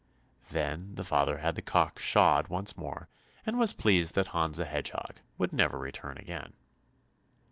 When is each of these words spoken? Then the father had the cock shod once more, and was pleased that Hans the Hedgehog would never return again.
Then 0.49 0.95
the 0.95 1.03
father 1.03 1.37
had 1.37 1.53
the 1.53 1.61
cock 1.61 1.99
shod 1.99 2.47
once 2.47 2.75
more, 2.75 3.07
and 3.45 3.59
was 3.59 3.71
pleased 3.71 4.15
that 4.15 4.29
Hans 4.29 4.57
the 4.57 4.65
Hedgehog 4.65 5.17
would 5.37 5.53
never 5.53 5.77
return 5.77 6.17
again. 6.17 6.53